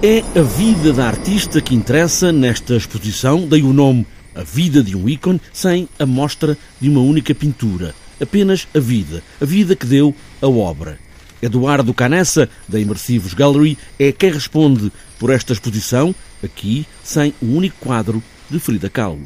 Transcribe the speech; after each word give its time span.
É 0.00 0.20
a 0.38 0.42
vida 0.44 0.92
da 0.92 1.08
artista 1.08 1.60
que 1.60 1.74
interessa 1.74 2.30
nesta 2.30 2.76
exposição, 2.76 3.48
dei 3.48 3.62
o 3.64 3.72
nome 3.72 4.06
A 4.32 4.44
Vida 4.44 4.80
de 4.80 4.96
um 4.96 5.08
Ícone, 5.08 5.40
sem 5.52 5.88
a 5.98 6.06
mostra 6.06 6.56
de 6.80 6.88
uma 6.88 7.00
única 7.00 7.34
pintura. 7.34 7.92
Apenas 8.22 8.68
a 8.72 8.78
vida, 8.78 9.24
a 9.42 9.44
vida 9.44 9.74
que 9.74 9.84
deu 9.84 10.14
a 10.40 10.46
obra. 10.46 11.00
Eduardo 11.42 11.92
Canessa, 11.92 12.48
da 12.68 12.78
Imersivos 12.78 13.34
Gallery, 13.34 13.76
é 13.98 14.12
quem 14.12 14.30
responde 14.30 14.92
por 15.18 15.30
esta 15.30 15.52
exposição, 15.52 16.14
aqui, 16.44 16.86
sem 17.02 17.34
um 17.42 17.56
único 17.56 17.84
quadro 17.84 18.22
de 18.48 18.60
Frida 18.60 18.88
Kahlo. 18.88 19.22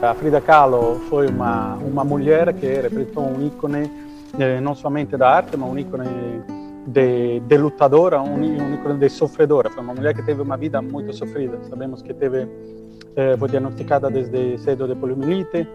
A 0.00 0.14
Frida 0.14 0.40
Kahlo 0.40 1.04
foi 1.08 1.26
uma, 1.26 1.74
uma 1.74 2.04
mulher 2.04 2.54
que 2.54 2.66
representou 2.66 3.28
um 3.28 3.44
ícone 3.44 3.90
eh, 4.38 4.60
não 4.60 4.76
somente 4.76 5.16
da 5.16 5.28
arte, 5.28 5.56
mas 5.56 5.68
um 5.68 5.76
ícone 5.76 6.04
de, 6.86 7.40
de 7.40 7.58
lutadora, 7.58 8.20
um, 8.20 8.34
um 8.34 8.98
de 8.98 9.08
sofredora. 9.08 9.70
Foi 9.70 9.82
uma 9.82 9.94
mulher 9.94 10.14
que 10.14 10.22
teve 10.22 10.40
uma 10.42 10.56
vida 10.56 10.80
muito 10.80 11.12
sofrida. 11.12 11.58
Sabemos 11.64 12.02
que 12.02 12.14
teve, 12.14 12.48
eh, 13.16 13.36
foi 13.36 13.48
diagnosticada 13.48 14.10
desde 14.10 14.56
cedo 14.58 14.86
de 14.86 14.94
poliomielite, 14.94 15.66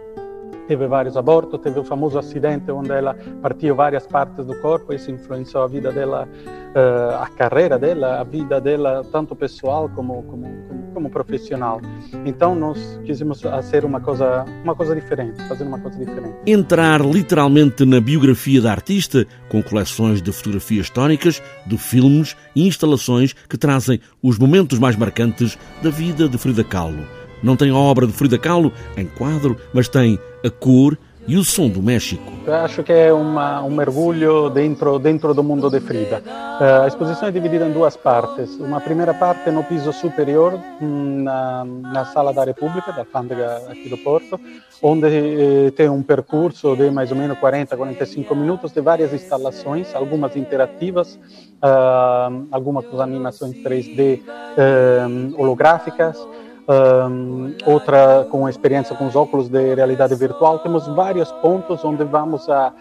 teve 0.67 0.87
vários 0.87 1.17
abortos, 1.17 1.59
teve 1.59 1.79
o 1.79 1.83
famoso 1.83 2.17
acidente 2.17 2.71
onde 2.71 2.91
ela 2.91 3.15
partiu 3.41 3.75
várias 3.75 4.07
partes 4.07 4.45
do 4.45 4.55
corpo 4.61 4.93
e 4.93 4.95
isso 4.95 5.11
influenciou 5.11 5.63
a 5.63 5.67
vida 5.67 5.91
dela, 5.91 6.25
uh, 6.25 7.21
a 7.21 7.27
carreira 7.27 7.77
dela, 7.77 8.21
a 8.21 8.23
vida 8.23 8.61
dela, 8.61 9.03
tanto 9.11 9.35
pessoal 9.35 9.89
como, 9.93 10.23
como, 10.23 10.45
como, 10.93 11.09
profissional. 11.09 11.81
Então 12.25 12.55
nós 12.55 12.99
quisemos 13.05 13.41
fazer 13.41 13.85
uma 13.85 13.99
coisa, 13.99 14.45
uma 14.63 14.75
coisa 14.75 14.95
diferente, 14.95 15.41
fazer 15.47 15.63
uma 15.63 15.79
coisa 15.79 15.97
diferente. 15.97 16.35
Entrar 16.45 17.01
literalmente 17.01 17.85
na 17.85 17.99
biografia 17.99 18.61
da 18.61 18.71
artista, 18.71 19.25
com 19.49 19.61
coleções 19.61 20.21
de 20.21 20.31
fotografias 20.31 20.89
tónicas, 20.89 21.41
de 21.65 21.77
filmes 21.77 22.35
e 22.55 22.67
instalações 22.67 23.33
que 23.33 23.57
trazem 23.57 23.99
os 24.21 24.37
momentos 24.37 24.79
mais 24.79 24.95
marcantes 24.95 25.57
da 25.81 25.89
vida 25.89 26.27
de 26.27 26.37
Frida 26.37 26.63
Kahlo. 26.63 27.05
Não 27.41 27.55
tem 27.55 27.71
a 27.71 27.75
obra 27.75 28.05
de 28.05 28.13
Frida 28.13 28.37
Kahlo 28.37 28.71
em 28.95 29.05
quadro, 29.05 29.57
mas 29.73 29.87
tem 29.87 30.19
a 30.45 30.49
cor 30.49 30.97
e 31.27 31.37
o 31.37 31.43
som 31.43 31.69
do 31.69 31.81
México. 31.81 32.23
Eu 32.45 32.55
acho 32.55 32.83
que 32.83 32.91
é 32.91 33.13
uma, 33.13 33.61
um 33.63 33.69
mergulho 33.69 34.49
dentro, 34.49 34.97
dentro 34.97 35.33
do 35.33 35.43
mundo 35.43 35.69
de 35.69 35.79
Frida. 35.79 36.21
Uh, 36.25 36.83
a 36.83 36.87
exposição 36.87 37.27
é 37.27 37.31
dividida 37.31 37.67
em 37.67 37.71
duas 37.71 37.95
partes. 37.95 38.55
Uma 38.59 38.81
primeira 38.81 39.13
parte 39.13 39.49
no 39.51 39.63
piso 39.63 39.93
superior, 39.93 40.59
na, 40.81 41.63
na 41.65 42.05
Sala 42.05 42.33
da 42.33 42.43
República, 42.43 42.91
da 42.91 42.99
Alfândega 42.99 43.61
aqui 43.69 43.87
do 43.87 43.97
Porto, 43.97 44.39
onde 44.81 45.07
eh, 45.07 45.71
tem 45.71 45.87
um 45.87 46.01
percurso 46.01 46.75
de 46.75 46.89
mais 46.89 47.11
ou 47.11 47.17
menos 47.17 47.37
40, 47.37 47.77
45 47.77 48.35
minutos 48.35 48.71
de 48.71 48.81
várias 48.81 49.13
instalações, 49.13 49.93
algumas 49.93 50.35
interativas, 50.35 51.19
uh, 51.61 52.47
algumas 52.51 52.85
com 52.87 52.99
animações 52.99 53.55
3D 53.57 54.21
uh, 54.21 55.39
holográficas, 55.39 56.17
um, 56.67 57.53
outra 57.65 58.25
com 58.29 58.47
experiência 58.47 58.95
com 58.95 59.07
os 59.07 59.15
óculos 59.15 59.49
de 59.49 59.75
realidade 59.75 60.15
virtual. 60.15 60.59
Temos 60.59 60.87
vários 60.87 61.31
pontos 61.33 61.83
onde 61.83 62.03
vamos 62.03 62.49
a, 62.49 62.73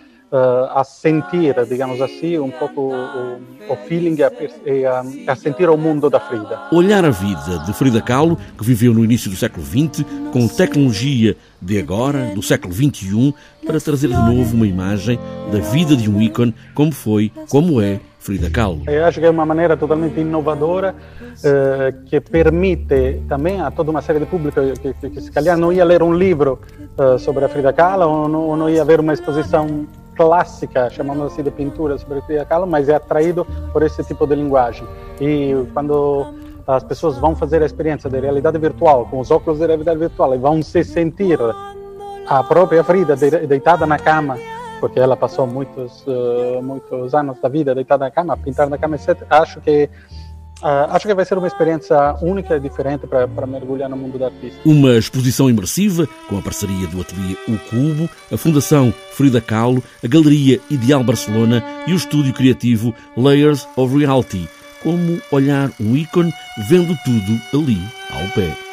a 0.74 0.84
sentir, 0.84 1.54
digamos 1.66 2.00
assim, 2.00 2.38
um 2.38 2.50
pouco 2.50 2.94
o, 2.94 3.72
o 3.72 3.76
feeling 3.88 4.16
e 4.64 4.86
a, 4.86 5.02
a, 5.26 5.34
sentir 5.34 5.68
o 5.68 5.76
mundo 5.76 6.08
da 6.08 6.20
Frida. 6.20 6.60
Olhar 6.70 7.04
a 7.04 7.10
vida 7.10 7.58
de 7.66 7.72
Frida 7.72 8.00
Kahlo, 8.00 8.36
que 8.56 8.64
viveu 8.64 8.94
no 8.94 9.04
início 9.04 9.30
do 9.30 9.36
século 9.36 9.64
XX, 9.64 10.04
com 10.32 10.46
tecnologia 10.46 11.36
de 11.60 11.78
agora, 11.78 12.32
do 12.34 12.42
século 12.42 12.72
XXI, 12.72 13.34
para 13.66 13.80
trazer 13.80 14.08
de 14.08 14.14
novo 14.14 14.54
uma 14.54 14.66
imagem 14.66 15.18
da 15.50 15.58
vida 15.58 15.96
de 15.96 16.08
um 16.08 16.20
ícone, 16.20 16.54
como 16.74 16.92
foi, 16.92 17.32
como 17.48 17.80
é 17.80 18.00
Frida 18.20 18.50
Kahlo. 18.50 18.82
Eu 18.86 19.06
acho 19.06 19.18
que 19.18 19.26
é 19.26 19.30
uma 19.30 19.46
maneira 19.46 19.76
totalmente 19.78 20.20
inovadora 20.20 20.94
eh, 21.42 21.94
que 22.04 22.20
permite 22.20 23.22
também 23.26 23.60
a 23.62 23.70
toda 23.70 23.90
uma 23.90 24.02
série 24.02 24.18
de 24.18 24.26
público 24.26 24.60
que, 24.60 24.92
que, 24.92 25.10
que 25.10 25.20
se 25.22 25.32
calhar 25.32 25.56
não 25.56 25.72
ia 25.72 25.84
ler 25.84 26.02
um 26.02 26.12
livro 26.12 26.60
eh, 26.98 27.16
sobre 27.16 27.46
a 27.46 27.48
Frida 27.48 27.72
Kahlo 27.72 28.06
ou 28.06 28.28
não, 28.28 28.40
ou 28.42 28.56
não 28.58 28.68
ia 28.68 28.84
ver 28.84 29.00
uma 29.00 29.14
exposição 29.14 29.86
clássica, 30.14 30.90
chamamos 30.90 31.32
assim 31.32 31.42
de 31.42 31.50
pintura 31.50 31.96
sobre 31.96 32.20
Frida 32.20 32.44
Kahlo, 32.44 32.66
mas 32.66 32.90
é 32.90 32.94
atraído 32.96 33.46
por 33.72 33.82
esse 33.82 34.04
tipo 34.04 34.26
de 34.26 34.34
linguagem. 34.34 34.86
E 35.18 35.54
quando 35.72 36.26
as 36.66 36.84
pessoas 36.84 37.16
vão 37.16 37.34
fazer 37.34 37.62
a 37.62 37.66
experiência 37.66 38.10
de 38.10 38.20
realidade 38.20 38.58
virtual, 38.58 39.06
com 39.06 39.18
os 39.18 39.30
óculos 39.30 39.58
de 39.58 39.66
realidade 39.66 39.98
virtual, 39.98 40.34
e 40.34 40.38
vão 40.38 40.62
se 40.62 40.84
sentir 40.84 41.38
a 42.26 42.44
própria 42.44 42.84
Frida 42.84 43.16
deitada 43.16 43.86
na 43.86 43.98
cama, 43.98 44.36
porque 44.80 44.98
ela 44.98 45.16
passou 45.16 45.46
muitos 45.46 46.04
uh, 46.06 46.62
muitos 46.62 47.14
anos 47.14 47.38
da 47.40 47.48
vida 47.48 47.74
deitada 47.74 48.06
na 48.06 48.10
cama, 48.10 48.36
pintar 48.36 48.68
na 48.68 48.78
cama, 48.78 48.96
etc. 48.96 49.24
Acho 49.30 49.60
que 49.60 49.88
Uh, 50.60 50.92
acho 50.92 51.08
que 51.08 51.14
vai 51.14 51.24
ser 51.24 51.38
uma 51.38 51.46
experiência 51.46 52.16
única 52.20 52.54
e 52.54 52.60
diferente 52.60 53.06
para 53.06 53.46
mergulhar 53.46 53.88
no 53.88 53.96
mundo 53.96 54.18
da 54.18 54.26
artista. 54.26 54.60
Uma 54.62 54.90
exposição 54.90 55.48
imersiva 55.48 56.06
com 56.28 56.36
a 56.36 56.42
parceria 56.42 56.86
do 56.86 57.00
ateliê 57.00 57.34
O 57.48 57.58
Cubo, 57.70 58.10
a 58.30 58.36
Fundação 58.36 58.92
Frida 59.12 59.40
Kahlo, 59.40 59.82
a 60.04 60.06
Galeria 60.06 60.60
Ideal 60.70 61.02
Barcelona 61.02 61.64
e 61.86 61.94
o 61.94 61.96
estúdio 61.96 62.34
criativo 62.34 62.94
Layers 63.16 63.66
of 63.74 63.96
Reality. 63.96 64.46
Como 64.82 65.18
olhar 65.30 65.70
um 65.80 65.96
ícone 65.96 66.32
vendo 66.68 66.94
tudo 67.04 67.40
ali 67.54 67.78
ao 68.12 68.28
pé. 68.34 68.69